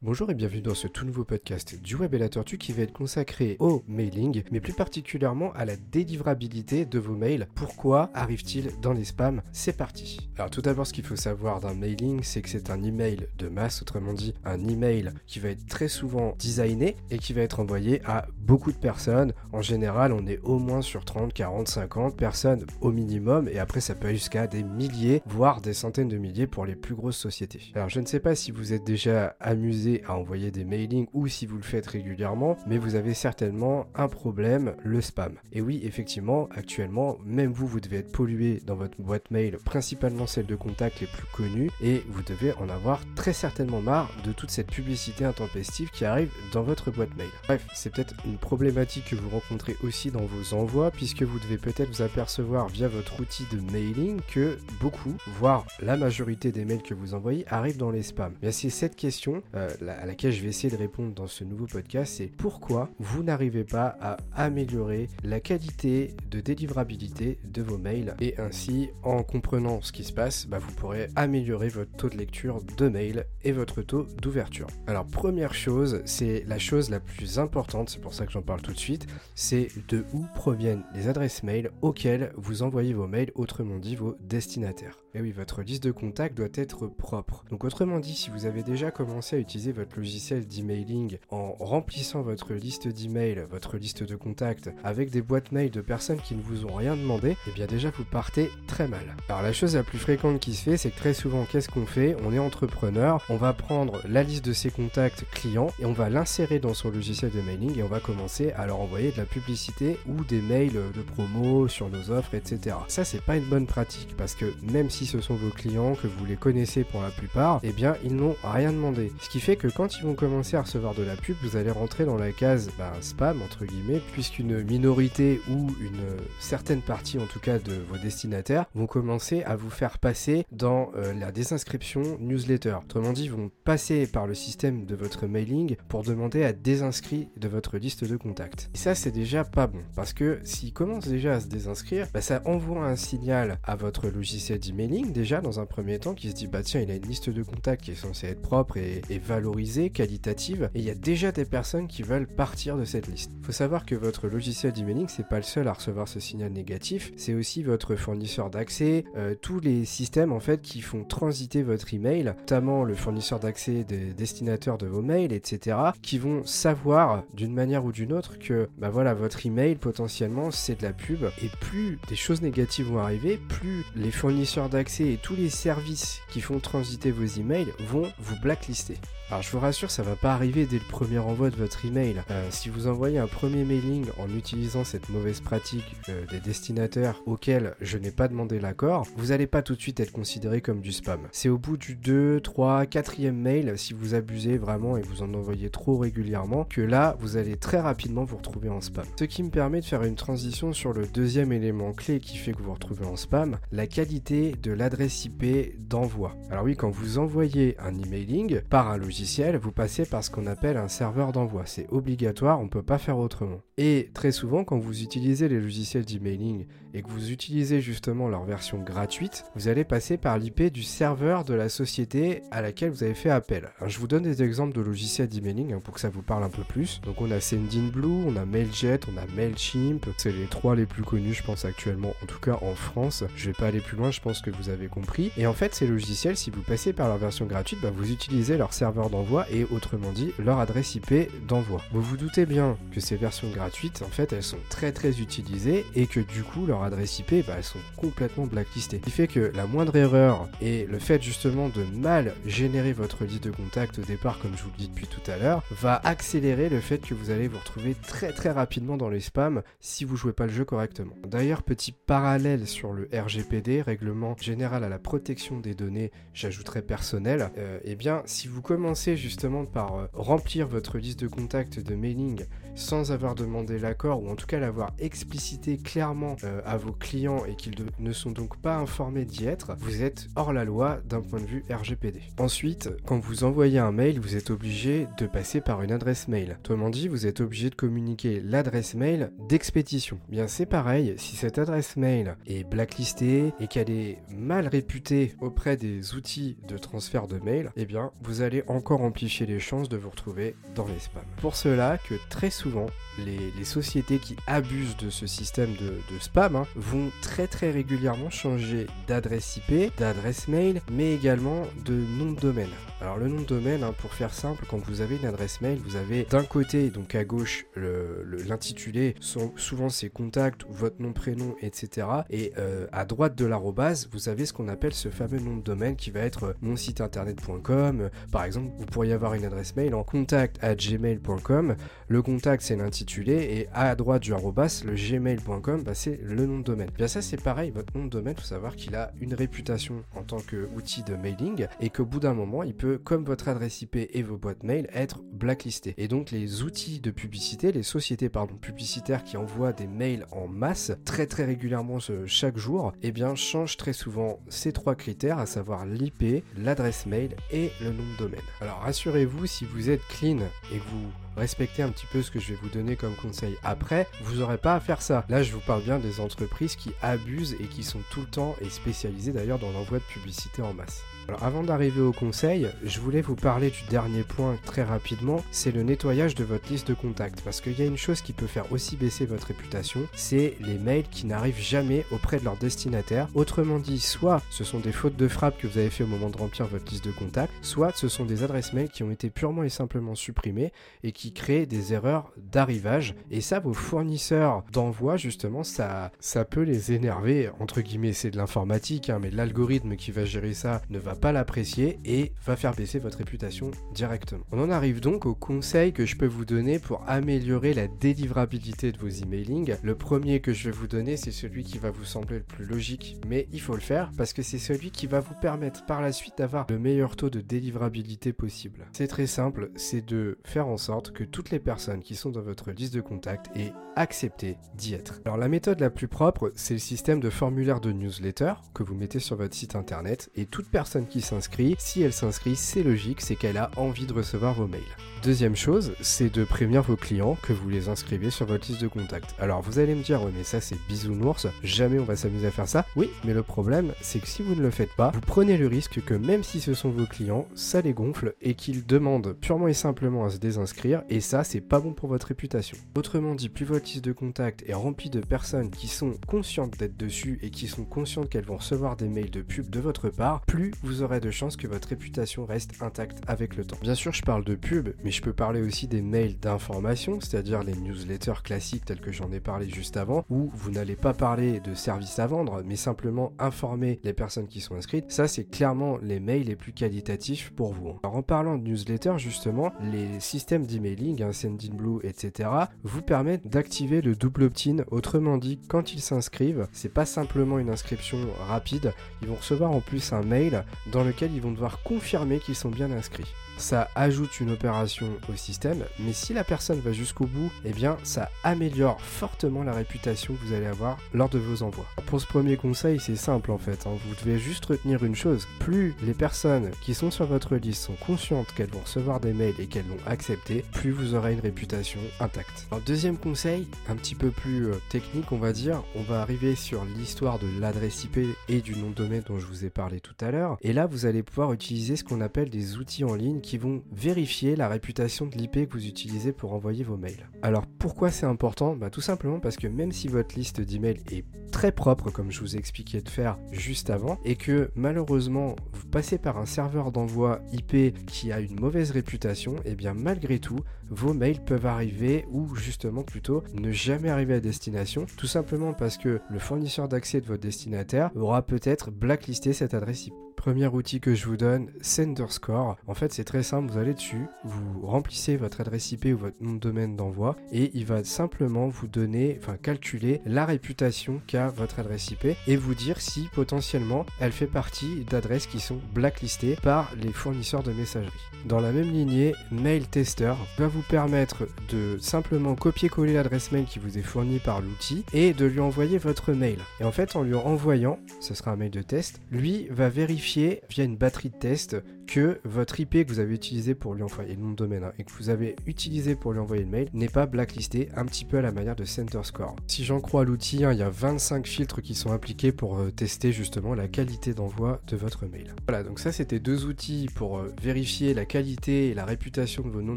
Bonjour 0.00 0.30
et 0.30 0.34
bienvenue 0.34 0.60
dans 0.60 0.76
ce 0.76 0.86
tout 0.86 1.04
nouveau 1.04 1.24
podcast 1.24 1.74
du 1.82 1.96
Web 1.96 2.14
et 2.14 2.18
la 2.18 2.28
Tortue 2.28 2.56
qui 2.56 2.72
va 2.72 2.82
être 2.82 2.92
consacré 2.92 3.56
au 3.58 3.82
mailing, 3.88 4.44
mais 4.52 4.60
plus 4.60 4.72
particulièrement 4.72 5.52
à 5.54 5.64
la 5.64 5.74
délivrabilité 5.74 6.86
de 6.86 7.00
vos 7.00 7.16
mails. 7.16 7.48
Pourquoi 7.56 8.08
arrive-t-il 8.14 8.78
dans 8.80 8.92
les 8.92 9.02
spams? 9.02 9.42
C'est 9.50 9.76
parti. 9.76 10.30
Alors 10.36 10.50
tout 10.50 10.62
d'abord, 10.62 10.86
ce 10.86 10.92
qu'il 10.92 11.04
faut 11.04 11.16
savoir 11.16 11.58
d'un 11.58 11.74
mailing, 11.74 12.22
c'est 12.22 12.42
que 12.42 12.48
c'est 12.48 12.70
un 12.70 12.80
email 12.84 13.26
de 13.38 13.48
masse, 13.48 13.82
autrement 13.82 14.12
dit 14.12 14.34
un 14.44 14.68
email 14.68 15.10
qui 15.26 15.40
va 15.40 15.48
être 15.48 15.66
très 15.66 15.88
souvent 15.88 16.36
designé 16.38 16.94
et 17.10 17.18
qui 17.18 17.32
va 17.32 17.40
être 17.40 17.58
envoyé 17.58 18.00
à 18.04 18.28
beaucoup 18.38 18.70
de 18.70 18.78
personnes. 18.78 19.32
En 19.52 19.62
général, 19.62 20.12
on 20.12 20.28
est 20.28 20.38
au 20.44 20.60
moins 20.60 20.80
sur 20.80 21.04
30, 21.04 21.32
40, 21.32 21.66
50 21.66 22.16
personnes 22.16 22.64
au 22.80 22.92
minimum 22.92 23.48
et 23.48 23.58
après 23.58 23.80
ça 23.80 23.96
peut 23.96 24.06
aller 24.06 24.18
jusqu'à 24.18 24.46
des 24.46 24.62
milliers, 24.62 25.22
voire 25.26 25.60
des 25.60 25.74
centaines 25.74 26.06
de 26.06 26.18
milliers 26.18 26.46
pour 26.46 26.66
les 26.66 26.76
plus 26.76 26.94
grosses 26.94 27.16
sociétés. 27.16 27.72
Alors 27.74 27.88
je 27.88 27.98
ne 27.98 28.06
sais 28.06 28.20
pas 28.20 28.36
si 28.36 28.52
vous 28.52 28.72
êtes 28.72 28.84
déjà 28.84 29.34
amusé 29.40 29.87
à 30.06 30.14
envoyer 30.14 30.50
des 30.50 30.64
mailings 30.64 31.06
ou 31.12 31.26
si 31.28 31.46
vous 31.46 31.56
le 31.56 31.62
faites 31.62 31.86
régulièrement, 31.86 32.56
mais 32.66 32.78
vous 32.78 32.94
avez 32.94 33.14
certainement 33.14 33.86
un 33.94 34.08
problème, 34.08 34.74
le 34.84 35.00
spam. 35.00 35.34
Et 35.52 35.60
oui, 35.60 35.80
effectivement, 35.84 36.48
actuellement, 36.54 37.18
même 37.24 37.52
vous, 37.52 37.66
vous 37.66 37.80
devez 37.80 37.98
être 37.98 38.12
pollué 38.12 38.62
dans 38.66 38.76
votre 38.76 39.00
boîte 39.00 39.30
mail, 39.30 39.58
principalement 39.64 40.26
celle 40.26 40.46
de 40.46 40.56
contact 40.56 41.00
les 41.00 41.06
plus 41.06 41.26
connues, 41.34 41.70
et 41.82 42.02
vous 42.08 42.22
devez 42.22 42.52
en 42.54 42.68
avoir 42.68 43.00
très 43.14 43.32
certainement 43.32 43.80
marre 43.80 44.10
de 44.24 44.32
toute 44.32 44.50
cette 44.50 44.70
publicité 44.70 45.24
intempestive 45.24 45.90
qui 45.90 46.04
arrive 46.04 46.30
dans 46.52 46.62
votre 46.62 46.90
boîte 46.90 47.16
mail. 47.16 47.28
Bref, 47.44 47.66
c'est 47.74 47.92
peut-être 47.92 48.14
une 48.24 48.38
problématique 48.38 49.06
que 49.06 49.16
vous 49.16 49.30
rencontrez 49.30 49.76
aussi 49.82 50.10
dans 50.10 50.24
vos 50.24 50.54
envois, 50.54 50.90
puisque 50.90 51.22
vous 51.22 51.38
devez 51.38 51.58
peut-être 51.58 51.88
vous 51.88 52.02
apercevoir 52.02 52.68
via 52.68 52.88
votre 52.88 53.20
outil 53.20 53.44
de 53.52 53.60
mailing 53.72 54.20
que 54.32 54.58
beaucoup, 54.80 55.14
voire 55.38 55.66
la 55.80 55.96
majorité 55.96 56.52
des 56.52 56.64
mails 56.64 56.82
que 56.82 56.94
vous 56.94 57.14
envoyez 57.14 57.44
arrivent 57.48 57.78
dans 57.78 57.90
les 57.90 58.02
spams. 58.02 58.34
Bien, 58.40 58.50
c'est 58.50 58.70
cette 58.70 58.96
question, 58.96 59.42
euh, 59.54 59.68
à 59.86 60.06
laquelle 60.06 60.32
je 60.32 60.42
vais 60.42 60.48
essayer 60.48 60.70
de 60.70 60.76
répondre 60.76 61.12
dans 61.14 61.26
ce 61.26 61.44
nouveau 61.44 61.66
podcast, 61.66 62.14
c'est 62.16 62.26
pourquoi 62.26 62.90
vous 62.98 63.22
n'arrivez 63.22 63.64
pas 63.64 63.96
à 64.00 64.16
améliorer 64.34 65.08
la 65.24 65.40
qualité 65.40 66.14
de 66.30 66.40
délivrabilité 66.40 67.38
de 67.44 67.62
vos 67.62 67.78
mails 67.78 68.14
et 68.20 68.38
ainsi 68.38 68.90
en 69.02 69.22
comprenant 69.22 69.80
ce 69.82 69.92
qui 69.92 70.04
se 70.04 70.12
passe, 70.12 70.46
bah, 70.46 70.58
vous 70.58 70.72
pourrez 70.72 71.08
améliorer 71.16 71.68
votre 71.68 71.92
taux 71.92 72.08
de 72.08 72.16
lecture 72.16 72.62
de 72.76 72.88
mails 72.88 73.26
et 73.44 73.52
votre 73.52 73.82
taux 73.82 74.06
d'ouverture. 74.20 74.66
Alors 74.86 75.06
première 75.06 75.54
chose, 75.54 76.02
c'est 76.04 76.44
la 76.46 76.58
chose 76.58 76.90
la 76.90 77.00
plus 77.00 77.38
importante, 77.38 77.90
c'est 77.90 78.00
pour 78.00 78.14
ça 78.14 78.26
que 78.26 78.32
j'en 78.32 78.42
parle 78.42 78.62
tout 78.62 78.72
de 78.72 78.78
suite, 78.78 79.06
c'est 79.34 79.68
de 79.88 80.04
où 80.12 80.24
proviennent 80.34 80.84
les 80.94 81.08
adresses 81.08 81.42
mail 81.42 81.70
auxquelles 81.82 82.32
vous 82.36 82.62
envoyez 82.62 82.94
vos 82.94 83.06
mails, 83.06 83.32
autrement 83.34 83.78
dit 83.78 83.96
vos 83.96 84.16
destinataires. 84.20 84.96
Et 85.14 85.22
oui, 85.22 85.32
votre 85.32 85.62
liste 85.62 85.84
de 85.84 85.90
contacts 85.90 86.36
doit 86.36 86.48
être 86.54 86.86
propre. 86.86 87.42
Donc 87.50 87.64
autrement 87.64 87.98
dit, 87.98 88.14
si 88.14 88.28
vous 88.28 88.44
avez 88.44 88.62
déjà 88.62 88.90
commencé 88.90 89.36
à 89.36 89.38
utiliser 89.38 89.72
votre 89.72 89.96
logiciel 89.96 90.46
d'emailing 90.46 91.16
en 91.30 91.52
remplissant 91.52 92.20
votre 92.20 92.52
liste 92.52 92.88
d'emails, 92.88 93.46
votre 93.50 93.78
liste 93.78 94.02
de 94.02 94.16
contacts 94.16 94.70
avec 94.84 95.10
des 95.10 95.22
boîtes 95.22 95.50
mail 95.50 95.70
de 95.70 95.80
personnes 95.80 96.20
qui 96.20 96.34
ne 96.34 96.42
vous 96.42 96.66
ont 96.66 96.74
rien 96.74 96.94
demandé, 96.94 97.38
eh 97.48 97.52
bien 97.52 97.64
déjà 97.64 97.90
vous 97.90 98.04
partez 98.04 98.50
très 98.66 98.86
mal. 98.86 99.16
Alors 99.30 99.40
la 99.40 99.54
chose 99.54 99.76
la 99.76 99.82
plus 99.82 99.98
fréquente 99.98 100.40
qui 100.40 100.54
se 100.54 100.64
fait, 100.64 100.76
c'est 100.76 100.90
que 100.90 100.96
très 100.98 101.14
souvent 101.14 101.46
qu'est-ce 101.50 101.70
qu'on 101.70 101.86
fait? 101.86 102.14
On 102.26 102.32
est 102.34 102.38
entrepreneur, 102.38 103.24
on 103.30 103.36
va 103.36 103.54
prendre 103.54 104.02
la 104.06 104.22
liste 104.22 104.44
de 104.44 104.52
ses 104.52 104.70
contacts 104.70 105.24
clients 105.30 105.68
et 105.80 105.86
on 105.86 105.94
va 105.94 106.10
l'insérer 106.10 106.58
dans 106.58 106.74
son 106.74 106.90
logiciel 106.90 107.30
de 107.30 107.40
mailing 107.40 107.78
et 107.78 107.82
on 107.82 107.88
va 107.88 108.00
commencer 108.00 108.52
à 108.52 108.66
leur 108.66 108.78
envoyer 108.80 109.10
de 109.10 109.16
la 109.16 109.24
publicité 109.24 109.98
ou 110.06 110.22
des 110.24 110.42
mails 110.42 110.72
de 110.72 111.02
promo 111.02 111.66
sur 111.66 111.88
nos 111.88 112.10
offres, 112.10 112.34
etc. 112.34 112.76
Ça 112.88 113.06
c'est 113.06 113.22
pas 113.22 113.38
une 113.38 113.48
bonne 113.48 113.66
pratique 113.66 114.14
parce 114.18 114.34
que 114.34 114.52
même 114.70 114.90
si 114.90 115.07
ce 115.08 115.20
sont 115.20 115.34
vos 115.34 115.50
clients, 115.50 115.94
que 115.94 116.06
vous 116.06 116.24
les 116.26 116.36
connaissez 116.36 116.84
pour 116.84 117.02
la 117.02 117.10
plupart, 117.10 117.60
eh 117.62 117.72
bien 117.72 117.96
ils 118.04 118.14
n'ont 118.14 118.36
rien 118.44 118.72
demandé. 118.72 119.12
Ce 119.20 119.28
qui 119.30 119.40
fait 119.40 119.56
que 119.56 119.68
quand 119.68 119.98
ils 119.98 120.04
vont 120.04 120.14
commencer 120.14 120.56
à 120.56 120.62
recevoir 120.62 120.94
de 120.94 121.02
la 121.02 121.16
pub, 121.16 121.36
vous 121.42 121.56
allez 121.56 121.70
rentrer 121.70 122.04
dans 122.04 122.16
la 122.16 122.30
case 122.32 122.70
bah, 122.78 122.92
spam, 123.00 123.40
entre 123.42 123.64
guillemets, 123.64 124.02
puisqu'une 124.12 124.62
minorité 124.62 125.40
ou 125.50 125.68
une 125.80 126.16
certaine 126.40 126.82
partie, 126.82 127.18
en 127.18 127.26
tout 127.26 127.40
cas, 127.40 127.58
de 127.58 127.74
vos 127.88 127.96
destinataires 127.96 128.66
vont 128.74 128.86
commencer 128.86 129.42
à 129.44 129.56
vous 129.56 129.70
faire 129.70 129.98
passer 129.98 130.44
dans 130.52 130.90
euh, 130.96 131.14
la 131.14 131.32
désinscription 131.32 132.02
newsletter. 132.20 132.76
Autrement 132.84 133.12
dit, 133.12 133.24
ils 133.24 133.32
vont 133.32 133.50
passer 133.64 134.06
par 134.06 134.26
le 134.26 134.34
système 134.34 134.84
de 134.84 134.94
votre 134.94 135.26
mailing 135.26 135.76
pour 135.88 136.02
demander 136.02 136.44
à 136.44 136.52
désinscrire 136.52 137.26
de 137.36 137.48
votre 137.48 137.78
liste 137.78 138.04
de 138.04 138.16
contacts. 138.16 138.70
Et 138.74 138.78
ça, 138.78 138.94
c'est 138.94 139.10
déjà 139.10 139.44
pas 139.44 139.66
bon, 139.66 139.80
parce 139.96 140.12
que 140.12 140.40
s'ils 140.44 140.72
commencent 140.72 141.08
déjà 141.08 141.34
à 141.34 141.40
se 141.40 141.46
désinscrire, 141.46 142.06
bah, 142.12 142.20
ça 142.20 142.42
envoie 142.44 142.84
un 142.84 142.96
signal 142.96 143.58
à 143.64 143.76
votre 143.76 144.08
logiciel 144.08 144.58
déjà 144.88 145.40
dans 145.40 145.60
un 145.60 145.66
premier 145.66 145.98
temps, 145.98 146.14
qui 146.14 146.30
se 146.30 146.34
dit, 146.34 146.46
bah 146.46 146.62
tiens, 146.62 146.80
il 146.80 146.90
a 146.90 146.94
une 146.94 147.06
liste 147.06 147.30
de 147.30 147.42
contacts 147.42 147.84
qui 147.84 147.92
est 147.92 147.94
censée 147.94 148.28
être 148.28 148.42
propre 148.42 148.76
et, 148.76 149.02
et 149.10 149.18
valorisée, 149.18 149.90
qualitative 149.90 150.70
et 150.74 150.78
il 150.78 150.84
y 150.84 150.90
a 150.90 150.94
déjà 150.94 151.32
des 151.32 151.44
personnes 151.44 151.86
qui 151.88 152.02
veulent 152.02 152.26
partir 152.26 152.76
de 152.76 152.84
cette 152.84 153.06
liste. 153.06 153.30
Faut 153.42 153.52
savoir 153.52 153.86
que 153.86 153.94
votre 153.94 154.28
logiciel 154.28 154.72
d'emailing 154.72 155.06
c'est 155.08 155.26
pas 155.26 155.36
le 155.36 155.42
seul 155.42 155.68
à 155.68 155.72
recevoir 155.72 156.08
ce 156.08 156.20
signal 156.20 156.52
négatif, 156.52 157.12
c'est 157.16 157.34
aussi 157.34 157.62
votre 157.62 157.96
fournisseur 157.96 158.50
d'accès, 158.50 159.04
euh, 159.16 159.34
tous 159.40 159.60
les 159.60 159.84
systèmes 159.84 160.32
en 160.32 160.40
fait 160.40 160.60
qui 160.60 160.80
font 160.80 161.04
transiter 161.04 161.62
votre 161.62 161.92
email, 161.94 162.24
notamment 162.24 162.84
le 162.84 162.94
fournisseur 162.94 163.40
d'accès 163.40 163.84
des 163.84 164.12
destinataires 164.12 164.78
de 164.78 164.86
vos 164.86 165.02
mails, 165.02 165.32
etc., 165.32 165.76
qui 166.02 166.18
vont 166.18 166.44
savoir 166.44 167.24
d'une 167.34 167.52
manière 167.52 167.84
ou 167.84 167.92
d'une 167.92 168.12
autre 168.12 168.38
que 168.38 168.68
bah 168.78 168.90
voilà 168.90 169.14
votre 169.14 169.44
email 169.46 169.76
potentiellement 169.76 170.50
c'est 170.50 170.80
de 170.80 170.86
la 170.86 170.92
pub 170.92 171.24
et 171.42 171.48
plus 171.60 171.98
des 172.08 172.16
choses 172.16 172.42
négatives 172.42 172.86
vont 172.86 172.98
arriver, 172.98 173.38
plus 173.48 173.84
les 173.96 174.10
fournisseurs 174.10 174.68
d'accès 174.68 174.77
et 174.78 175.18
tous 175.20 175.34
les 175.34 175.50
services 175.50 176.20
qui 176.30 176.40
font 176.40 176.60
transiter 176.60 177.10
vos 177.10 177.24
emails 177.24 177.72
vont 177.80 178.10
vous 178.18 178.36
blacklister. 178.40 178.94
Alors 179.30 179.42
je 179.42 179.50
vous 179.50 179.58
rassure, 179.58 179.90
ça 179.90 180.02
va 180.02 180.16
pas 180.16 180.32
arriver 180.32 180.64
dès 180.64 180.78
le 180.78 180.88
premier 180.88 181.18
envoi 181.18 181.50
de 181.50 181.56
votre 181.56 181.84
email. 181.84 182.22
Euh, 182.30 182.46
si 182.50 182.70
vous 182.70 182.86
envoyez 182.86 183.18
un 183.18 183.26
premier 183.26 183.64
mailing 183.64 184.06
en 184.18 184.34
utilisant 184.34 184.84
cette 184.84 185.10
mauvaise 185.10 185.40
pratique 185.40 185.84
euh, 186.08 186.24
des 186.30 186.40
destinataires 186.40 187.20
auxquels 187.26 187.74
je 187.82 187.98
n'ai 187.98 188.10
pas 188.10 188.28
demandé 188.28 188.58
l'accord, 188.58 189.06
vous 189.16 189.26
n'allez 189.26 189.46
pas 189.46 189.60
tout 189.60 189.74
de 189.74 189.80
suite 189.82 190.00
être 190.00 190.12
considéré 190.12 190.62
comme 190.62 190.80
du 190.80 190.92
spam. 190.92 191.20
C'est 191.30 191.50
au 191.50 191.58
bout 191.58 191.76
du 191.76 191.94
2, 191.94 192.40
3, 192.40 192.84
4e 192.84 193.32
mail, 193.32 193.74
si 193.76 193.92
vous 193.92 194.14
abusez 194.14 194.56
vraiment 194.56 194.96
et 194.96 195.02
vous 195.02 195.22
en 195.22 195.34
envoyez 195.34 195.68
trop 195.68 195.98
régulièrement, 195.98 196.64
que 196.64 196.80
là, 196.80 197.14
vous 197.20 197.36
allez 197.36 197.56
très 197.56 197.80
rapidement 197.80 198.24
vous 198.24 198.38
retrouver 198.38 198.70
en 198.70 198.80
spam. 198.80 199.04
Ce 199.18 199.24
qui 199.24 199.42
me 199.42 199.50
permet 199.50 199.80
de 199.80 199.84
faire 199.84 200.04
une 200.04 200.14
transition 200.14 200.72
sur 200.72 200.94
le 200.94 201.06
deuxième 201.06 201.52
élément 201.52 201.92
clé 201.92 202.18
qui 202.18 202.38
fait 202.38 202.52
que 202.52 202.58
vous 202.58 202.68
vous 202.68 202.74
retrouvez 202.74 203.04
en 203.04 203.16
spam, 203.16 203.58
la 203.72 203.86
qualité 203.86 204.54
de 204.62 204.67
l'adresse 204.70 205.24
IP 205.24 205.78
d'envoi. 205.88 206.36
Alors 206.50 206.64
oui, 206.64 206.76
quand 206.76 206.90
vous 206.90 207.18
envoyez 207.18 207.76
un 207.78 207.94
emailing 207.98 208.60
par 208.62 208.90
un 208.90 208.96
logiciel, 208.96 209.56
vous 209.56 209.72
passez 209.72 210.04
par 210.04 210.24
ce 210.24 210.30
qu'on 210.30 210.46
appelle 210.46 210.76
un 210.76 210.88
serveur 210.88 211.32
d'envoi. 211.32 211.62
C'est 211.66 211.86
obligatoire, 211.90 212.60
on 212.60 212.64
ne 212.64 212.68
peut 212.68 212.82
pas 212.82 212.98
faire 212.98 213.18
autrement. 213.18 213.60
Et 213.76 214.10
très 214.12 214.32
souvent, 214.32 214.64
quand 214.64 214.78
vous 214.78 215.02
utilisez 215.02 215.48
les 215.48 215.60
logiciels 215.60 216.04
d'emailing 216.04 216.66
et 216.94 217.02
que 217.02 217.08
vous 217.08 217.30
utilisez 217.30 217.80
justement 217.80 218.28
leur 218.28 218.44
version 218.44 218.82
gratuite, 218.82 219.44
vous 219.54 219.68
allez 219.68 219.84
passer 219.84 220.16
par 220.16 220.38
l'IP 220.38 220.72
du 220.72 220.82
serveur 220.82 221.44
de 221.44 221.54
la 221.54 221.68
société 221.68 222.42
à 222.50 222.62
laquelle 222.62 222.90
vous 222.90 223.04
avez 223.04 223.14
fait 223.14 223.30
appel. 223.30 223.68
je 223.86 223.98
vous 223.98 224.08
donne 224.08 224.24
des 224.24 224.42
exemples 224.42 224.74
de 224.74 224.80
logiciels 224.80 225.28
d'emailing 225.28 225.74
hein, 225.74 225.80
pour 225.82 225.94
que 225.94 226.00
ça 226.00 226.08
vous 226.08 226.22
parle 226.22 226.42
un 226.42 226.50
peu 226.50 226.64
plus. 226.64 227.00
Donc 227.02 227.20
on 227.20 227.30
a 227.30 227.40
Sendinblue, 227.40 228.24
on 228.26 228.36
a 228.36 228.44
Mailjet, 228.44 229.00
on 229.12 229.16
a 229.16 229.26
Mailchimp. 229.36 230.06
C'est 230.16 230.32
les 230.32 230.46
trois 230.46 230.74
les 230.74 230.86
plus 230.86 231.04
connus, 231.04 231.34
je 231.34 231.44
pense 231.44 231.64
actuellement, 231.64 232.14
en 232.22 232.26
tout 232.26 232.40
cas 232.40 232.58
en 232.62 232.74
France. 232.74 233.24
Je 233.36 233.46
vais 233.46 233.52
pas 233.52 233.66
aller 233.66 233.80
plus 233.80 233.96
loin, 233.96 234.10
je 234.10 234.20
pense 234.20 234.40
que 234.40 234.50
vous 234.58 234.68
avez 234.68 234.88
compris. 234.88 235.30
Et 235.36 235.46
en 235.46 235.52
fait, 235.52 235.74
ces 235.74 235.86
logiciels, 235.86 236.36
si 236.36 236.50
vous 236.50 236.62
passez 236.62 236.92
par 236.92 237.08
leur 237.08 237.18
version 237.18 237.46
gratuite, 237.46 237.80
bah, 237.80 237.90
vous 237.94 238.10
utilisez 238.10 238.56
leur 238.56 238.72
serveur 238.72 239.10
d'envoi 239.10 239.46
et 239.50 239.64
autrement 239.64 240.12
dit 240.12 240.32
leur 240.38 240.58
adresse 240.58 240.94
IP 240.94 241.28
d'envoi. 241.46 241.80
Vous 241.92 242.02
vous 242.02 242.16
doutez 242.16 242.46
bien 242.46 242.76
que 242.92 243.00
ces 243.00 243.16
versions 243.16 243.50
gratuites, 243.50 244.02
en 244.02 244.10
fait, 244.10 244.32
elles 244.32 244.42
sont 244.42 244.58
très 244.68 244.92
très 244.92 245.20
utilisées 245.20 245.84
et 245.94 246.06
que 246.06 246.20
du 246.20 246.42
coup 246.42 246.66
leur 246.66 246.82
adresse 246.82 247.18
IP, 247.18 247.46
bah, 247.46 247.54
elles 247.56 247.64
sont 247.64 247.78
complètement 247.96 248.46
blacklistées. 248.46 248.98
Ce 248.98 249.04
qui 249.04 249.10
fait 249.10 249.28
que 249.28 249.52
la 249.54 249.66
moindre 249.66 249.96
erreur 249.96 250.48
et 250.60 250.86
le 250.86 250.98
fait 250.98 251.22
justement 251.22 251.68
de 251.68 251.84
mal 251.96 252.34
générer 252.46 252.92
votre 252.92 253.24
liste 253.24 253.44
de 253.44 253.50
contact 253.50 253.98
au 253.98 254.02
départ, 254.02 254.38
comme 254.38 254.56
je 254.56 254.62
vous 254.62 254.70
le 254.70 254.78
dis 254.78 254.88
depuis 254.88 255.06
tout 255.06 255.30
à 255.30 255.36
l'heure, 255.36 255.62
va 255.70 256.00
accélérer 256.04 256.68
le 256.68 256.80
fait 256.80 256.98
que 256.98 257.14
vous 257.14 257.30
allez 257.30 257.48
vous 257.48 257.58
retrouver 257.58 257.94
très 258.06 258.32
très 258.32 258.50
rapidement 258.50 258.96
dans 258.96 259.08
les 259.08 259.20
spams 259.20 259.62
si 259.80 260.04
vous 260.04 260.16
jouez 260.16 260.32
pas 260.32 260.46
le 260.46 260.52
jeu 260.52 260.64
correctement. 260.64 261.14
D'ailleurs, 261.26 261.62
petit 261.62 261.92
parallèle 261.92 262.66
sur 262.66 262.92
le 262.92 263.08
RGPD, 263.12 263.82
règlement 263.82 264.34
général 264.48 264.82
à 264.82 264.88
la 264.88 264.98
protection 264.98 265.60
des 265.60 265.74
données, 265.74 266.10
j'ajouterai 266.32 266.80
personnel, 266.80 267.50
euh, 267.58 267.78
eh 267.84 267.96
bien 267.96 268.22
si 268.24 268.48
vous 268.48 268.62
commencez 268.62 269.14
justement 269.14 269.66
par 269.66 269.96
euh, 269.96 270.06
remplir 270.14 270.66
votre 270.66 270.96
liste 270.96 271.20
de 271.20 271.28
contacts 271.28 271.78
de 271.78 271.94
mailing 271.94 272.46
sans 272.74 273.12
avoir 273.12 273.34
demandé 273.34 273.78
l'accord 273.78 274.22
ou 274.22 274.30
en 274.30 274.36
tout 274.36 274.46
cas 274.46 274.58
l'avoir 274.58 274.94
explicité 274.98 275.76
clairement 275.76 276.36
euh, 276.44 276.62
à 276.64 276.78
vos 276.78 276.92
clients 276.92 277.44
et 277.44 277.56
qu'ils 277.56 277.74
ne 277.98 278.12
sont 278.12 278.30
donc 278.30 278.56
pas 278.56 278.76
informés 278.76 279.26
d'y 279.26 279.44
être, 279.46 279.76
vous 279.78 280.02
êtes 280.02 280.28
hors 280.34 280.54
la 280.54 280.64
loi 280.64 280.98
d'un 281.04 281.20
point 281.20 281.40
de 281.40 281.46
vue 281.46 281.64
RGPD. 281.68 282.22
Ensuite, 282.38 282.88
quand 283.04 283.18
vous 283.18 283.44
envoyez 283.44 283.80
un 283.80 283.92
mail, 283.92 284.18
vous 284.18 284.34
êtes 284.34 284.50
obligé 284.50 285.08
de 285.18 285.26
passer 285.26 285.60
par 285.60 285.82
une 285.82 285.92
adresse 285.92 286.26
mail. 286.28 286.56
Autrement 286.60 286.88
dit, 286.88 287.08
vous 287.08 287.26
êtes 287.26 287.42
obligé 287.42 287.68
de 287.68 287.74
communiquer 287.74 288.40
l'adresse 288.40 288.94
mail 288.94 289.30
d'expédition. 289.48 290.18
Bien 290.30 290.46
c'est 290.46 290.66
pareil, 290.66 291.14
si 291.18 291.36
cette 291.36 291.58
adresse 291.58 291.96
mail 291.96 292.36
est 292.46 292.64
blacklistée 292.64 293.52
et 293.60 293.66
qu'elle 293.66 293.90
est 293.90 294.18
mal 294.38 294.68
réputé 294.68 295.34
auprès 295.40 295.76
des 295.76 296.14
outils 296.14 296.56
de 296.66 296.78
transfert 296.78 297.26
de 297.26 297.38
mail, 297.38 297.70
eh 297.76 297.84
bien, 297.84 298.12
vous 298.22 298.42
allez 298.42 298.62
encore 298.68 299.02
amplifier 299.02 299.46
les 299.46 299.60
chances 299.60 299.88
de 299.88 299.96
vous 299.96 300.10
retrouver 300.10 300.54
dans 300.74 300.86
les 300.86 300.98
spams. 300.98 301.22
Pour 301.40 301.56
cela 301.56 301.98
que 301.98 302.14
très 302.30 302.50
souvent, 302.50 302.86
les, 303.18 303.38
sociétés 303.64 304.18
qui 304.18 304.36
abusent 304.46 304.96
de 304.96 305.10
ce 305.10 305.26
système 305.26 305.74
de, 305.74 306.18
spam 306.20 306.56
hein, 306.56 306.66
vont 306.74 307.10
très 307.20 307.46
très 307.46 307.70
régulièrement 307.70 308.30
changer 308.30 308.86
d'adresse 309.06 309.58
IP, 309.58 309.94
d'adresse 309.98 310.48
mail, 310.48 310.80
mais 310.90 311.14
également 311.14 311.66
de 311.84 311.92
nom 311.92 312.32
de 312.32 312.40
domaine. 312.40 312.70
Alors 313.00 313.16
le 313.16 313.28
nom 313.28 313.40
de 313.42 313.46
domaine, 313.46 313.84
hein, 313.84 313.94
pour 313.96 314.12
faire 314.12 314.34
simple, 314.34 314.64
quand 314.68 314.78
vous 314.78 315.02
avez 315.02 315.16
une 315.16 315.26
adresse 315.26 315.60
mail, 315.60 315.78
vous 315.78 315.94
avez 315.94 316.24
d'un 316.24 316.42
côté, 316.42 316.90
donc 316.90 317.14
à 317.14 317.24
gauche, 317.24 317.64
l'intitulé, 317.76 319.14
souvent 319.20 319.88
ses 319.88 320.10
contacts, 320.10 320.64
votre 320.68 321.00
nom, 321.00 321.12
prénom, 321.12 321.54
etc. 321.60 322.08
Et 322.28 322.52
euh, 322.58 322.88
à 322.90 323.04
droite 323.04 323.36
de 323.36 323.46
l'arrobase, 323.46 324.08
vous 324.12 324.28
avez 324.28 324.46
ce 324.46 324.52
qu'on 324.52 324.66
appelle 324.66 324.94
ce 324.94 325.10
fameux 325.10 325.38
nom 325.38 325.56
de 325.56 325.62
domaine 325.62 325.94
qui 325.94 326.10
va 326.10 326.20
être 326.20 326.56
mon 326.60 326.74
site 326.74 327.00
internet.com. 327.00 328.10
Par 328.32 328.42
exemple, 328.42 328.72
vous 328.76 328.86
pourriez 328.86 329.12
avoir 329.12 329.34
une 329.34 329.44
adresse 329.44 329.76
mail 329.76 329.94
en 329.94 330.02
contact 330.02 330.58
à 330.62 330.74
gmail.com. 330.74 331.76
Le 332.08 332.22
contact, 332.22 332.64
c'est 332.64 332.76
l'intitulé 332.76 333.34
et 333.34 333.68
à 333.74 333.94
droite 333.94 334.22
du 334.22 334.32
arrobas, 334.32 334.82
le 334.84 334.94
gmail.com, 334.94 335.84
bah, 335.84 335.94
c'est 335.94 336.18
le 336.22 336.46
nom 336.46 336.58
de 336.58 336.64
domaine. 336.64 336.90
Bien 336.96 337.06
ça 337.06 337.22
c'est 337.22 337.40
pareil, 337.40 337.70
votre 337.70 337.96
nom 337.96 338.06
de 338.06 338.10
domaine, 338.10 338.34
il 338.36 338.40
faut 338.40 338.46
savoir 338.46 338.74
qu'il 338.74 338.96
a 338.96 339.12
une 339.20 339.34
réputation 339.34 340.02
en 340.16 340.22
tant 340.22 340.38
qu'outil 340.38 341.04
de 341.04 341.14
mailing 341.14 341.66
et 341.80 341.90
qu'au 341.90 342.04
bout 342.04 342.18
d'un 342.18 342.34
moment, 342.34 342.64
il 342.64 342.74
peut, 342.74 342.87
comme 342.96 343.24
votre 343.24 343.48
adresse 343.48 343.82
IP 343.82 343.96
et 343.96 344.22
vos 344.22 344.36
boîtes 344.36 344.62
mail, 344.62 344.88
être 344.92 345.20
blacklisté. 345.32 345.94
Et 345.98 346.08
donc 346.08 346.30
les 346.30 346.62
outils 346.62 347.00
de 347.00 347.10
publicité, 347.10 347.72
les 347.72 347.82
sociétés 347.82 348.30
publicitaires 348.60 349.24
qui 349.24 349.36
envoient 349.36 349.72
des 349.72 349.86
mails 349.86 350.26
en 350.32 350.46
masse 350.48 350.92
très 351.04 351.26
très 351.26 351.44
régulièrement 351.44 351.98
chaque 352.26 352.56
jour, 352.56 352.92
eh 353.02 353.12
bien 353.12 353.34
changent 353.34 353.76
très 353.76 353.92
souvent 353.92 354.40
ces 354.48 354.72
trois 354.72 354.94
critères, 354.94 355.38
à 355.38 355.46
savoir 355.46 355.86
l'IP, 355.86 356.44
l'adresse 356.56 357.06
mail 357.06 357.34
et 357.50 357.70
le 357.80 357.90
nom 357.90 358.04
de 358.12 358.18
domaine. 358.18 358.40
Alors 358.60 358.80
rassurez-vous, 358.80 359.46
si 359.46 359.64
vous 359.64 359.90
êtes 359.90 360.02
clean 360.08 360.38
et 360.72 360.78
que 360.78 360.84
vous 360.90 361.10
respectez 361.36 361.82
un 361.82 361.90
petit 361.90 362.06
peu 362.06 362.22
ce 362.22 362.30
que 362.30 362.40
je 362.40 362.48
vais 362.48 362.58
vous 362.60 362.68
donner 362.68 362.96
comme 362.96 363.14
conseil 363.14 363.56
après, 363.62 364.06
vous 364.22 364.36
n'aurez 364.36 364.58
pas 364.58 364.74
à 364.74 364.80
faire 364.80 365.02
ça. 365.02 365.24
Là, 365.28 365.42
je 365.42 365.52
vous 365.52 365.60
parle 365.60 365.82
bien 365.82 365.98
des 365.98 366.20
entreprises 366.20 366.76
qui 366.76 366.90
abusent 367.02 367.56
et 367.60 367.66
qui 367.66 367.82
sont 367.82 368.00
tout 368.10 368.20
le 368.20 368.26
temps 368.26 368.56
et 368.60 368.68
spécialisées 368.68 369.32
d'ailleurs 369.32 369.58
dans 369.58 369.70
l'envoi 369.72 369.98
de 369.98 370.04
publicité 370.04 370.62
en 370.62 370.74
masse. 370.74 371.02
Alors 371.28 371.44
avant 371.44 371.62
d'arriver 371.62 372.00
au 372.00 372.12
conseil, 372.12 372.68
je 372.82 373.00
voulais 373.00 373.20
vous 373.20 373.36
parler 373.36 373.68
du 373.68 373.82
dernier 373.90 374.22
point 374.22 374.56
très 374.64 374.82
rapidement, 374.82 375.44
c'est 375.50 375.70
le 375.70 375.82
nettoyage 375.82 376.34
de 376.34 376.42
votre 376.42 376.70
liste 376.70 376.88
de 376.88 376.94
contacts. 376.94 377.42
Parce 377.42 377.60
qu'il 377.60 377.78
y 377.78 377.82
a 377.82 377.84
une 377.84 377.98
chose 377.98 378.22
qui 378.22 378.32
peut 378.32 378.46
faire 378.46 378.72
aussi 378.72 378.96
baisser 378.96 379.26
votre 379.26 379.48
réputation, 379.48 380.00
c'est 380.14 380.56
les 380.60 380.78
mails 380.78 381.06
qui 381.10 381.26
n'arrivent 381.26 381.60
jamais 381.60 382.06
auprès 382.12 382.38
de 382.38 382.44
leur 382.44 382.56
destinataire. 382.56 383.28
Autrement 383.34 383.78
dit, 383.78 384.00
soit 384.00 384.40
ce 384.48 384.64
sont 384.64 384.78
des 384.78 384.90
fautes 384.90 385.16
de 385.16 385.28
frappe 385.28 385.58
que 385.58 385.66
vous 385.66 385.76
avez 385.76 385.90
fait 385.90 386.02
au 386.02 386.06
moment 386.06 386.30
de 386.30 386.38
remplir 386.38 386.66
votre 386.66 386.90
liste 386.90 387.04
de 387.04 387.12
contacts, 387.12 387.52
soit 387.60 387.94
ce 387.94 388.08
sont 388.08 388.24
des 388.24 388.42
adresses 388.42 388.72
mails 388.72 388.88
qui 388.88 389.02
ont 389.02 389.10
été 389.10 389.28
purement 389.28 389.64
et 389.64 389.68
simplement 389.68 390.14
supprimées 390.14 390.72
et 391.02 391.12
qui 391.12 391.34
créent 391.34 391.66
des 391.66 391.92
erreurs 391.92 392.32
d'arrivage. 392.38 393.14
Et 393.30 393.42
ça, 393.42 393.60
vos 393.60 393.74
fournisseurs 393.74 394.64
d'envoi, 394.72 395.18
justement, 395.18 395.62
ça, 395.62 396.10
ça 396.20 396.46
peut 396.46 396.62
les 396.62 396.92
énerver. 396.92 397.50
Entre 397.60 397.82
guillemets, 397.82 398.14
c'est 398.14 398.30
de 398.30 398.38
l'informatique, 398.38 399.10
hein, 399.10 399.18
mais 399.20 399.30
l'algorithme 399.30 399.96
qui 399.96 400.10
va 400.10 400.24
gérer 400.24 400.54
ça 400.54 400.80
ne 400.88 400.98
va 400.98 401.17
pas 401.18 401.32
l'apprécier 401.32 401.98
et 402.04 402.32
va 402.44 402.56
faire 402.56 402.74
baisser 402.74 402.98
votre 402.98 403.18
réputation 403.18 403.70
directement. 403.94 404.44
On 404.52 404.60
en 404.60 404.70
arrive 404.70 405.00
donc 405.00 405.26
au 405.26 405.34
conseil 405.34 405.92
que 405.92 406.06
je 406.06 406.16
peux 406.16 406.26
vous 406.26 406.44
donner 406.44 406.78
pour 406.78 407.02
améliorer 407.08 407.74
la 407.74 407.88
délivrabilité 407.88 408.92
de 408.92 408.98
vos 408.98 409.08
emailing. 409.08 409.74
Le 409.82 409.94
premier 409.94 410.40
que 410.40 410.52
je 410.52 410.64
vais 410.64 410.76
vous 410.76 410.86
donner, 410.86 411.16
c'est 411.16 411.32
celui 411.32 411.64
qui 411.64 411.78
va 411.78 411.90
vous 411.90 412.04
sembler 412.04 412.38
le 412.38 412.44
plus 412.44 412.64
logique, 412.64 413.16
mais 413.26 413.48
il 413.52 413.60
faut 413.60 413.74
le 413.74 413.80
faire 413.80 414.10
parce 414.16 414.32
que 414.32 414.42
c'est 414.42 414.58
celui 414.58 414.90
qui 414.90 415.06
va 415.06 415.20
vous 415.20 415.34
permettre 415.40 415.84
par 415.86 416.00
la 416.00 416.12
suite 416.12 416.38
d'avoir 416.38 416.66
le 416.70 416.78
meilleur 416.78 417.16
taux 417.16 417.30
de 417.30 417.40
délivrabilité 417.40 418.32
possible. 418.32 418.86
C'est 418.92 419.08
très 419.08 419.26
simple, 419.26 419.70
c'est 419.76 420.04
de 420.04 420.38
faire 420.44 420.68
en 420.68 420.76
sorte 420.76 421.12
que 421.12 421.24
toutes 421.24 421.50
les 421.50 421.58
personnes 421.58 422.02
qui 422.02 422.14
sont 422.14 422.30
dans 422.30 422.42
votre 422.42 422.70
liste 422.70 422.94
de 422.94 423.00
contacts 423.00 423.50
aient 423.56 423.72
accepté 423.96 424.56
d'y 424.76 424.94
être. 424.94 425.20
Alors 425.24 425.38
la 425.38 425.48
méthode 425.48 425.80
la 425.80 425.90
plus 425.90 426.08
propre, 426.08 426.52
c'est 426.54 426.74
le 426.74 426.80
système 426.80 427.20
de 427.20 427.30
formulaire 427.30 427.80
de 427.80 427.90
newsletter 427.90 428.54
que 428.74 428.82
vous 428.82 428.94
mettez 428.94 429.18
sur 429.18 429.36
votre 429.36 429.54
site 429.54 429.74
internet 429.74 430.30
et 430.36 430.46
toute 430.46 430.68
personne 430.68 431.06
qui 431.08 431.20
s'inscrit. 431.20 431.74
Si 431.78 432.02
elle 432.02 432.12
s'inscrit, 432.12 432.56
c'est 432.56 432.82
logique, 432.82 433.20
c'est 433.20 433.36
qu'elle 433.36 433.56
a 433.56 433.70
envie 433.76 434.06
de 434.06 434.12
recevoir 434.12 434.54
vos 434.54 434.66
mails. 434.66 434.82
Deuxième 435.24 435.56
chose, 435.56 435.94
c'est 436.00 436.32
de 436.32 436.44
prévenir 436.44 436.82
vos 436.82 436.94
clients 436.94 437.36
que 437.42 437.52
vous 437.52 437.68
les 437.68 437.88
inscrivez 437.88 438.30
sur 438.30 438.46
votre 438.46 438.68
liste 438.68 438.80
de 438.80 438.86
contacts. 438.86 439.34
Alors 439.40 439.62
vous 439.62 439.80
allez 439.80 439.96
me 439.96 440.02
dire, 440.02 440.22
oui 440.22 440.30
mais 440.36 440.44
ça 440.44 440.60
c'est 440.60 440.78
bisounours, 440.88 441.48
jamais 441.64 441.98
on 441.98 442.04
va 442.04 442.14
s'amuser 442.14 442.46
à 442.46 442.50
faire 442.52 442.68
ça. 442.68 442.86
Oui, 442.94 443.10
mais 443.24 443.34
le 443.34 443.42
problème, 443.42 443.92
c'est 444.00 444.20
que 444.20 444.28
si 444.28 444.42
vous 444.42 444.54
ne 444.54 444.62
le 444.62 444.70
faites 444.70 444.94
pas, 444.94 445.10
vous 445.12 445.20
prenez 445.20 445.56
le 445.56 445.66
risque 445.66 446.00
que 446.04 446.14
même 446.14 446.44
si 446.44 446.60
ce 446.60 446.72
sont 446.72 446.90
vos 446.90 447.06
clients, 447.06 447.48
ça 447.56 447.80
les 447.80 447.94
gonfle 447.94 448.34
et 448.40 448.54
qu'ils 448.54 448.86
demandent 448.86 449.32
purement 449.32 449.66
et 449.66 449.74
simplement 449.74 450.24
à 450.24 450.30
se 450.30 450.38
désinscrire 450.38 451.02
et 451.08 451.20
ça 451.20 451.42
c'est 451.42 451.60
pas 451.60 451.80
bon 451.80 451.94
pour 451.94 452.08
votre 452.08 452.28
réputation. 452.28 452.78
Autrement 452.94 453.34
dit, 453.34 453.48
plus 453.48 453.64
votre 453.64 453.86
liste 453.86 454.04
de 454.04 454.12
contacts 454.12 454.62
est 454.68 454.74
remplie 454.74 455.10
de 455.10 455.20
personnes 455.20 455.70
qui 455.70 455.88
sont 455.88 456.12
conscientes 456.28 456.78
d'être 456.78 456.96
dessus 456.96 457.40
et 457.42 457.50
qui 457.50 457.66
sont 457.66 457.84
conscientes 457.84 458.28
qu'elles 458.28 458.44
vont 458.44 458.58
recevoir 458.58 458.96
des 458.96 459.08
mails 459.08 459.30
de 459.30 459.42
pub 459.42 459.68
de 459.68 459.80
votre 459.80 460.10
part, 460.10 460.42
plus 460.42 460.70
vous 460.84 460.87
aurez 461.02 461.20
de 461.20 461.30
chances 461.30 461.56
que 461.56 461.66
votre 461.66 461.88
réputation 461.88 462.44
reste 462.46 462.82
intacte 462.82 463.18
avec 463.26 463.56
le 463.56 463.64
temps. 463.64 463.76
Bien 463.82 463.94
sûr, 463.94 464.12
je 464.12 464.22
parle 464.22 464.44
de 464.44 464.54
pub, 464.54 464.90
mais 465.04 465.10
je 465.10 465.22
peux 465.22 465.32
parler 465.32 465.62
aussi 465.62 465.86
des 465.86 466.02
mails 466.02 466.38
d'information, 466.38 467.20
c'est-à-dire 467.20 467.62
les 467.62 467.74
newsletters 467.74 468.42
classiques 468.42 468.84
tels 468.84 469.00
que 469.00 469.12
j'en 469.12 469.30
ai 469.32 469.40
parlé 469.40 469.68
juste 469.68 469.96
avant, 469.96 470.24
où 470.30 470.50
vous 470.54 470.70
n'allez 470.70 470.96
pas 470.96 471.14
parler 471.14 471.60
de 471.60 471.74
services 471.74 472.18
à 472.18 472.26
vendre, 472.26 472.62
mais 472.64 472.76
simplement 472.76 473.32
informer 473.38 474.00
les 474.04 474.12
personnes 474.12 474.48
qui 474.48 474.60
sont 474.60 474.76
inscrites. 474.76 475.10
Ça, 475.10 475.28
c'est 475.28 475.44
clairement 475.44 475.98
les 476.02 476.20
mails 476.20 476.44
les 476.44 476.56
plus 476.56 476.72
qualitatifs 476.72 477.52
pour 477.54 477.72
vous. 477.72 477.98
Alors, 478.02 478.16
en 478.16 478.22
parlant 478.22 478.56
de 478.56 478.62
newsletter, 478.62 479.14
justement, 479.18 479.72
les 479.80 480.20
systèmes 480.20 480.66
d'emailing, 480.66 481.22
hein, 481.22 481.32
Sendinblue, 481.32 482.00
etc., 482.04 482.48
vous 482.82 483.02
permettent 483.02 483.48
d'activer 483.48 484.00
le 484.00 484.14
double 484.14 484.44
opt-in. 484.44 484.84
Autrement 484.90 485.38
dit, 485.38 485.60
quand 485.68 485.92
ils 485.92 486.00
s'inscrivent, 486.00 486.66
c'est 486.72 486.92
pas 486.92 487.06
simplement 487.06 487.58
une 487.58 487.70
inscription 487.70 488.18
rapide, 488.48 488.92
ils 489.22 489.28
vont 489.28 489.34
recevoir 489.34 489.70
en 489.70 489.80
plus 489.80 490.12
un 490.12 490.22
mail 490.22 490.64
dans 490.86 491.04
lequel 491.04 491.32
ils 491.34 491.42
vont 491.42 491.52
devoir 491.52 491.82
confirmer 491.82 492.38
qu'ils 492.38 492.56
sont 492.56 492.70
bien 492.70 492.90
inscrits 492.90 493.34
ça 493.58 493.88
ajoute 493.94 494.40
une 494.40 494.50
opération 494.50 495.08
au 495.28 495.36
système, 495.36 495.84
mais 495.98 496.12
si 496.12 496.32
la 496.32 496.44
personne 496.44 496.80
va 496.80 496.92
jusqu'au 496.92 497.26
bout, 497.26 497.50
eh 497.64 497.72
bien 497.72 497.96
ça 498.02 498.30
améliore 498.44 499.00
fortement 499.00 499.62
la 499.62 499.72
réputation 499.72 500.34
que 500.34 500.46
vous 500.46 500.54
allez 500.54 500.66
avoir 500.66 500.98
lors 501.12 501.28
de 501.28 501.38
vos 501.38 501.62
envois. 501.62 501.86
Pour 502.06 502.20
ce 502.20 502.26
premier 502.26 502.56
conseil, 502.56 503.00
c'est 503.00 503.16
simple 503.16 503.50
en 503.50 503.58
fait, 503.58 503.86
hein. 503.86 503.96
vous 504.06 504.14
devez 504.24 504.38
juste 504.38 504.64
retenir 504.66 505.04
une 505.04 505.16
chose, 505.16 505.46
plus 505.58 505.94
les 506.02 506.14
personnes 506.14 506.70
qui 506.82 506.94
sont 506.94 507.10
sur 507.10 507.26
votre 507.26 507.56
liste 507.56 507.82
sont 507.82 507.96
conscientes 508.06 508.52
qu'elles 508.54 508.70
vont 508.70 508.80
recevoir 508.80 509.20
des 509.20 509.32
mails 509.32 509.54
et 509.58 509.66
qu'elles 509.66 509.84
vont 509.84 509.98
accepter, 510.06 510.64
plus 510.72 510.90
vous 510.90 511.14
aurez 511.14 511.32
une 511.32 511.40
réputation 511.40 512.00
intacte. 512.20 512.66
Alors 512.70 512.82
deuxième 512.84 513.16
conseil, 513.16 513.66
un 513.88 513.96
petit 513.96 514.14
peu 514.14 514.30
plus 514.30 514.68
euh, 514.68 514.80
technique 514.88 515.32
on 515.32 515.38
va 515.38 515.52
dire, 515.52 515.82
on 515.94 516.02
va 516.02 516.20
arriver 516.20 516.54
sur 516.54 516.84
l'histoire 516.96 517.38
de 517.38 517.48
l'adresse 517.60 518.04
IP 518.04 518.18
et 518.48 518.60
du 518.60 518.76
nom 518.76 518.90
de 518.90 518.94
domaine 518.94 519.22
dont 519.26 519.38
je 519.38 519.46
vous 519.46 519.64
ai 519.64 519.70
parlé 519.70 520.00
tout 520.00 520.14
à 520.20 520.30
l'heure, 520.30 520.58
et 520.68 520.74
là 520.74 520.84
vous 520.84 521.06
allez 521.06 521.22
pouvoir 521.22 521.54
utiliser 521.54 521.96
ce 521.96 522.04
qu'on 522.04 522.20
appelle 522.20 522.50
des 522.50 522.76
outils 522.76 523.02
en 523.02 523.14
ligne 523.14 523.40
qui 523.40 523.56
vont 523.56 523.82
vérifier 523.90 524.54
la 524.54 524.68
réputation 524.68 525.24
de 525.24 525.34
l'IP 525.34 525.66
que 525.66 525.72
vous 525.72 525.86
utilisez 525.86 526.30
pour 526.30 526.52
envoyer 526.52 526.84
vos 526.84 526.98
mails. 526.98 527.30
Alors 527.40 527.64
pourquoi 527.78 528.10
c'est 528.10 528.26
important? 528.26 528.76
Bah, 528.76 528.90
Tout 528.90 529.00
simplement 529.00 529.40
parce 529.40 529.56
que 529.56 529.66
même 529.66 529.92
si 529.92 530.08
votre 530.08 530.36
liste 530.36 530.60
d'emails 530.60 531.00
est 531.10 531.24
très 531.52 531.72
propre, 531.72 532.10
comme 532.10 532.30
je 532.30 532.40
vous 532.40 532.54
ai 532.54 532.58
expliqué 532.58 533.00
de 533.00 533.08
faire 533.08 533.38
juste 533.50 533.88
avant, 533.88 534.18
et 534.26 534.36
que 534.36 534.70
malheureusement 534.74 535.56
vous 535.72 535.88
passez 535.88 536.18
par 536.18 536.36
un 536.36 536.44
serveur 536.44 536.92
d'envoi 536.92 537.40
IP 537.50 538.04
qui 538.04 538.30
a 538.30 538.40
une 538.40 538.60
mauvaise 538.60 538.90
réputation, 538.90 539.56
et 539.64 539.70
eh 539.70 539.74
bien 539.74 539.94
malgré 539.94 540.38
tout, 540.38 540.60
vos 540.90 541.14
mails 541.14 541.42
peuvent 541.42 541.64
arriver 541.64 542.26
ou 542.30 542.54
justement 542.56 543.04
plutôt 543.04 543.42
ne 543.54 543.72
jamais 543.72 544.10
arriver 544.10 544.34
à 544.34 544.40
destination, 544.40 545.06
tout 545.16 545.26
simplement 545.26 545.72
parce 545.72 545.96
que 545.96 546.20
le 546.28 546.38
fournisseur 546.38 546.88
d'accès 546.88 547.22
de 547.22 547.26
votre 547.26 547.40
destinataire 547.40 548.10
aura 548.14 548.42
peut-être 548.42 548.90
blacklisté 548.90 549.54
cette 549.54 549.72
adresse 549.72 550.08
IP. 550.08 550.27
Premier 550.38 550.68
outil 550.68 551.00
que 551.00 551.16
je 551.16 551.26
vous 551.26 551.36
donne, 551.36 551.68
Senderscore. 551.80 552.76
En 552.86 552.94
fait, 552.94 553.12
c'est 553.12 553.24
très 553.24 553.42
simple, 553.42 553.72
vous 553.72 553.78
allez 553.78 553.92
dessus, 553.92 554.24
vous 554.44 554.86
remplissez 554.86 555.36
votre 555.36 555.60
adresse 555.60 555.90
IP 555.90 556.04
ou 556.14 556.16
votre 556.16 556.36
nom 556.40 556.52
de 556.52 556.60
domaine 556.60 556.94
d'envoi 556.94 557.34
et 557.50 557.72
il 557.74 557.84
va 557.84 558.04
simplement 558.04 558.68
vous 558.68 558.86
donner, 558.86 559.36
enfin 559.42 559.56
calculer 559.56 560.20
la 560.24 560.46
réputation 560.46 561.20
qu'a 561.26 561.48
votre 561.48 561.80
adresse 561.80 562.12
IP 562.12 562.28
et 562.46 562.56
vous 562.56 562.76
dire 562.76 563.00
si 563.00 563.28
potentiellement 563.34 564.06
elle 564.20 564.30
fait 564.30 564.46
partie 564.46 565.04
d'adresses 565.10 565.48
qui 565.48 565.58
sont 565.58 565.80
blacklistées 565.92 566.56
par 566.62 566.92
les 567.02 567.12
fournisseurs 567.12 567.64
de 567.64 567.72
messagerie. 567.72 568.12
Dans 568.46 568.60
la 568.60 568.70
même 568.70 568.92
lignée, 568.92 569.34
Mail 569.50 569.88
Tester 569.88 570.34
va 570.56 570.68
vous 570.68 570.84
permettre 570.88 571.48
de 571.70 571.98
simplement 571.98 572.54
copier-coller 572.54 573.14
l'adresse 573.14 573.50
mail 573.50 573.64
qui 573.64 573.80
vous 573.80 573.98
est 573.98 574.02
fournie 574.02 574.38
par 574.38 574.60
l'outil 574.60 575.04
et 575.12 575.32
de 575.32 575.46
lui 575.46 575.58
envoyer 575.58 575.98
votre 575.98 576.32
mail. 576.32 576.58
Et 576.80 576.84
en 576.84 576.92
fait, 576.92 577.16
en 577.16 577.24
lui 577.24 577.34
envoyant, 577.34 577.98
ce 578.20 578.34
sera 578.34 578.52
un 578.52 578.56
mail 578.56 578.70
de 578.70 578.82
test, 578.82 579.20
lui 579.32 579.66
va 579.70 579.88
vérifier 579.88 580.27
vérifier 580.28 580.60
via 580.68 580.84
une 580.84 580.96
batterie 580.96 581.30
de 581.30 581.36
test 581.36 581.76
que 582.06 582.40
votre 582.44 582.80
IP 582.80 583.06
que 583.06 583.08
vous 583.08 583.18
avez 583.18 583.34
utilisé 583.34 583.74
pour 583.74 583.94
lui 583.94 584.02
envoyer 584.02 584.34
le 584.34 584.40
nom 584.40 584.50
de 584.50 584.56
domaine 584.56 584.84
hein, 584.84 584.92
et 584.98 585.04
que 585.04 585.12
vous 585.12 585.30
avez 585.30 585.56
utilisé 585.66 586.16
pour 586.16 586.32
lui 586.32 586.40
envoyer 586.40 586.64
le 586.64 586.70
mail 586.70 586.88
n'est 586.92 587.08
pas 587.08 587.26
blacklisté, 587.26 587.88
un 587.96 588.04
petit 588.04 588.24
peu 588.24 588.38
à 588.38 588.42
la 588.42 588.52
manière 588.52 588.76
de 588.76 588.84
CenterScore. 588.84 589.56
Si 589.66 589.84
j'en 589.84 590.00
crois 590.00 590.24
l'outil, 590.24 590.64
hein, 590.64 590.72
il 590.72 590.78
y 590.78 590.82
a 590.82 590.90
25 590.90 591.46
filtres 591.46 591.82
qui 591.82 591.94
sont 591.94 592.12
appliqués 592.12 592.52
pour 592.52 592.78
euh, 592.78 592.90
tester 592.90 593.32
justement 593.32 593.74
la 593.74 593.88
qualité 593.88 594.34
d'envoi 594.34 594.80
de 594.86 594.96
votre 594.96 595.26
mail. 595.26 595.54
Voilà, 595.66 595.82
donc 595.82 595.98
ça 595.98 596.12
c'était 596.12 596.40
deux 596.40 596.66
outils 596.66 597.08
pour 597.14 597.38
euh, 597.38 597.54
vérifier 597.62 598.12
la 598.12 598.24
qualité 598.24 598.88
et 598.88 598.94
la 598.94 599.04
réputation 599.04 599.62
de 599.62 599.70
vos 599.70 599.82
noms 599.82 599.96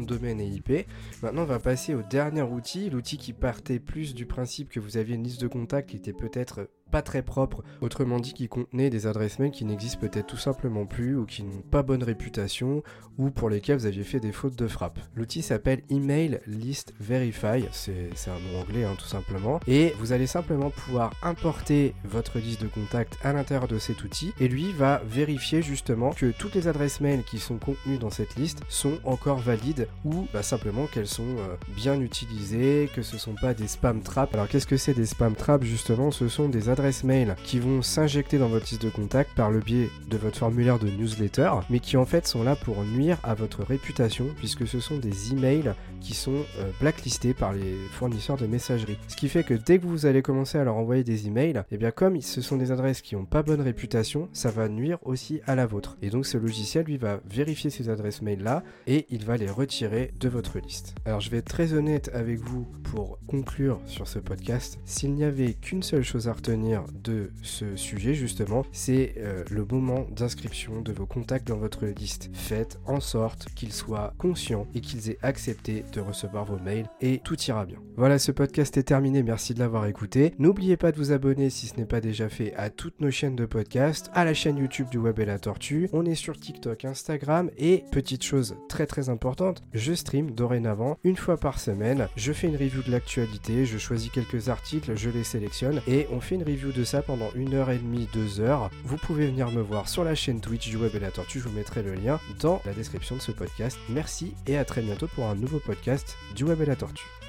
de 0.00 0.06
domaine 0.06 0.40
et 0.40 0.46
IP. 0.46 0.86
Maintenant 1.22 1.42
on 1.42 1.46
va 1.46 1.58
passer 1.58 1.94
au 1.94 2.02
dernier 2.02 2.42
outil, 2.42 2.90
l'outil 2.90 3.18
qui 3.18 3.32
partait 3.32 3.78
plus 3.78 4.14
du 4.14 4.26
principe 4.26 4.70
que 4.70 4.80
vous 4.80 4.96
aviez 4.96 5.16
une 5.16 5.24
liste 5.24 5.42
de 5.42 5.48
contacts 5.48 5.90
qui 5.90 5.96
était 5.96 6.12
peut-être 6.12 6.68
pas 6.92 7.02
très 7.02 7.22
propre, 7.22 7.64
autrement 7.80 8.20
dit 8.20 8.34
qui 8.34 8.48
contenait 8.48 8.90
des 8.90 9.06
adresses 9.06 9.38
mail 9.38 9.50
qui 9.50 9.64
n'existent 9.64 9.98
peut-être 9.98 10.26
tout 10.26 10.36
simplement 10.36 10.86
plus 10.86 11.16
ou 11.16 11.24
qui 11.24 11.42
n'ont 11.42 11.62
pas 11.70 11.82
bonne 11.82 12.04
réputation 12.04 12.82
ou 13.18 13.30
pour 13.30 13.48
lesquelles 13.48 13.78
vous 13.78 13.86
aviez 13.86 14.04
fait 14.04 14.20
des 14.20 14.30
fautes 14.30 14.56
de 14.56 14.68
frappe. 14.68 15.00
L'outil 15.16 15.42
s'appelle 15.42 15.82
Email 15.90 16.40
List 16.46 16.92
Verify, 17.00 17.64
c'est 17.72 18.10
un 18.28 18.38
mot 18.38 18.60
anglais 18.60 18.84
hein, 18.84 18.94
tout 18.98 19.06
simplement, 19.06 19.58
et 19.66 19.94
vous 19.98 20.12
allez 20.12 20.26
simplement 20.26 20.70
pouvoir 20.70 21.12
importer 21.22 21.94
votre 22.04 22.38
liste 22.38 22.62
de 22.62 22.68
contacts 22.68 23.18
à 23.24 23.32
l'intérieur 23.32 23.68
de 23.68 23.78
cet 23.78 24.04
outil 24.04 24.32
et 24.38 24.48
lui 24.48 24.72
va 24.72 25.00
vérifier 25.06 25.62
justement 25.62 26.10
que 26.10 26.30
toutes 26.38 26.54
les 26.54 26.68
adresses 26.68 27.00
mail 27.00 27.22
qui 27.24 27.38
sont 27.38 27.56
contenues 27.58 27.98
dans 27.98 28.10
cette 28.10 28.36
liste 28.36 28.60
sont 28.68 28.98
encore 29.04 29.38
valides 29.38 29.88
ou 30.04 30.26
bah, 30.34 30.42
simplement 30.42 30.86
qu'elles 30.86 31.06
sont 31.06 31.22
euh, 31.22 31.56
bien 31.74 31.98
utilisées, 32.00 32.90
que 32.94 33.00
ce 33.02 33.16
sont 33.16 33.34
pas 33.34 33.54
des 33.54 33.68
spam 33.68 34.02
traps. 34.02 34.34
Alors 34.34 34.48
qu'est-ce 34.48 34.66
que 34.66 34.76
c'est 34.76 34.94
des 34.94 35.06
spam 35.06 35.34
traps 35.34 35.64
justement? 35.64 36.10
Ce 36.10 36.28
sont 36.28 36.48
des 36.48 36.68
adresses 36.68 36.81
mail 37.04 37.36
qui 37.44 37.58
vont 37.58 37.82
s'injecter 37.82 38.38
dans 38.38 38.48
votre 38.48 38.66
liste 38.66 38.82
de 38.82 38.90
contacts 38.90 39.34
par 39.34 39.50
le 39.50 39.60
biais 39.60 39.88
de 40.08 40.16
votre 40.16 40.38
formulaire 40.38 40.78
de 40.78 40.88
newsletter, 40.88 41.50
mais 41.70 41.80
qui 41.80 41.96
en 41.96 42.04
fait 42.04 42.26
sont 42.26 42.42
là 42.42 42.56
pour 42.56 42.82
nuire 42.84 43.18
à 43.22 43.34
votre 43.34 43.62
réputation 43.62 44.26
puisque 44.36 44.66
ce 44.66 44.80
sont 44.80 44.98
des 44.98 45.32
emails 45.32 45.74
qui 46.00 46.14
sont 46.14 46.44
euh, 46.58 46.70
blacklistés 46.80 47.34
par 47.34 47.52
les 47.52 47.76
fournisseurs 47.92 48.36
de 48.36 48.46
messagerie. 48.46 48.98
Ce 49.08 49.16
qui 49.16 49.28
fait 49.28 49.44
que 49.44 49.54
dès 49.54 49.78
que 49.78 49.86
vous 49.86 50.06
allez 50.06 50.22
commencer 50.22 50.58
à 50.58 50.64
leur 50.64 50.76
envoyer 50.76 51.04
des 51.04 51.26
emails, 51.26 51.58
et 51.58 51.62
eh 51.72 51.76
bien 51.76 51.90
comme 51.90 52.20
ce 52.20 52.40
sont 52.40 52.56
des 52.56 52.72
adresses 52.72 53.02
qui 53.02 53.14
n'ont 53.14 53.24
pas 53.24 53.42
bonne 53.42 53.60
réputation, 53.60 54.28
ça 54.32 54.50
va 54.50 54.68
nuire 54.68 54.98
aussi 55.02 55.40
à 55.46 55.54
la 55.54 55.66
vôtre. 55.66 55.96
Et 56.02 56.10
donc 56.10 56.26
ce 56.26 56.38
logiciel 56.38 56.84
lui 56.84 56.96
va 56.96 57.20
vérifier 57.30 57.70
ces 57.70 57.88
adresses 57.88 58.22
mail 58.22 58.42
là 58.42 58.62
et 58.86 59.06
il 59.10 59.24
va 59.24 59.36
les 59.36 59.50
retirer 59.50 60.12
de 60.18 60.28
votre 60.28 60.58
liste. 60.58 60.94
Alors 61.04 61.20
je 61.20 61.30
vais 61.30 61.38
être 61.38 61.52
très 61.52 61.72
honnête 61.74 62.10
avec 62.12 62.40
vous 62.40 62.66
pour 62.82 63.18
conclure 63.26 63.80
sur 63.86 64.08
ce 64.08 64.18
podcast. 64.18 64.78
S'il 64.84 65.14
n'y 65.14 65.24
avait 65.24 65.54
qu'une 65.54 65.82
seule 65.82 66.02
chose 66.02 66.28
à 66.28 66.32
retenir 66.32 66.71
de 66.92 67.30
ce 67.42 67.76
sujet 67.76 68.14
justement, 68.14 68.64
c'est 68.72 69.14
euh, 69.18 69.44
le 69.50 69.64
moment 69.64 70.06
d'inscription 70.10 70.80
de 70.80 70.92
vos 70.92 71.06
contacts 71.06 71.48
dans 71.48 71.56
votre 71.56 71.86
liste. 71.86 72.30
Faites 72.32 72.78
en 72.86 73.00
sorte 73.00 73.48
qu'ils 73.54 73.72
soient 73.72 74.14
conscients 74.18 74.66
et 74.74 74.80
qu'ils 74.80 75.10
aient 75.10 75.18
accepté 75.22 75.84
de 75.92 76.00
recevoir 76.00 76.44
vos 76.44 76.58
mails 76.58 76.86
et 77.00 77.18
tout 77.18 77.40
ira 77.42 77.66
bien. 77.66 77.78
Voilà, 77.96 78.18
ce 78.18 78.32
podcast 78.32 78.76
est 78.76 78.84
terminé, 78.84 79.22
merci 79.22 79.54
de 79.54 79.58
l'avoir 79.58 79.86
écouté. 79.86 80.34
N'oubliez 80.38 80.76
pas 80.76 80.92
de 80.92 80.96
vous 80.96 81.12
abonner 81.12 81.50
si 81.50 81.66
ce 81.66 81.76
n'est 81.76 81.86
pas 81.86 82.00
déjà 82.00 82.28
fait 82.28 82.54
à 82.54 82.70
toutes 82.70 83.00
nos 83.00 83.10
chaînes 83.10 83.36
de 83.36 83.46
podcast, 83.46 84.10
à 84.14 84.24
la 84.24 84.34
chaîne 84.34 84.58
YouTube 84.58 84.88
du 84.90 84.98
Web 84.98 85.18
et 85.18 85.24
la 85.24 85.38
Tortue. 85.38 85.88
On 85.92 86.06
est 86.06 86.14
sur 86.14 86.38
TikTok, 86.38 86.84
Instagram 86.84 87.50
et 87.58 87.84
petite 87.90 88.24
chose 88.24 88.56
très 88.68 88.86
très 88.86 89.08
importante, 89.08 89.62
je 89.72 89.92
stream 89.92 90.30
dorénavant 90.30 90.98
une 91.04 91.16
fois 91.16 91.36
par 91.36 91.60
semaine. 91.60 92.08
Je 92.16 92.32
fais 92.32 92.48
une 92.48 92.56
review 92.56 92.82
de 92.82 92.90
l'actualité, 92.90 93.66
je 93.66 93.78
choisis 93.78 94.10
quelques 94.10 94.48
articles, 94.48 94.96
je 94.96 95.10
les 95.10 95.24
sélectionne 95.24 95.80
et 95.86 96.06
on 96.12 96.20
fait 96.20 96.34
une 96.34 96.42
de 96.70 96.84
ça 96.84 97.02
pendant 97.02 97.30
une 97.34 97.54
heure 97.54 97.70
et 97.70 97.78
demie, 97.78 98.08
deux 98.12 98.40
heures. 98.40 98.70
Vous 98.84 98.96
pouvez 98.96 99.26
venir 99.26 99.50
me 99.50 99.60
voir 99.60 99.88
sur 99.88 100.04
la 100.04 100.14
chaîne 100.14 100.40
Twitch 100.40 100.68
du 100.68 100.76
Web 100.76 100.94
et 100.94 101.00
la 101.00 101.10
Tortue, 101.10 101.40
je 101.40 101.48
vous 101.48 101.56
mettrai 101.56 101.82
le 101.82 101.94
lien 101.94 102.20
dans 102.40 102.62
la 102.64 102.72
description 102.72 103.16
de 103.16 103.20
ce 103.20 103.32
podcast. 103.32 103.78
Merci 103.88 104.34
et 104.46 104.56
à 104.56 104.64
très 104.64 104.82
bientôt 104.82 105.08
pour 105.08 105.26
un 105.26 105.34
nouveau 105.34 105.58
podcast 105.58 106.16
du 106.36 106.44
Web 106.44 106.60
et 106.60 106.66
la 106.66 106.76
Tortue. 106.76 107.21